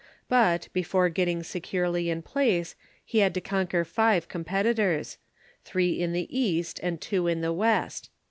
[0.27, 5.19] But, before getting securely in place, he had to conquer five competitors—
[5.63, 8.09] three i^ii the East and two in the West.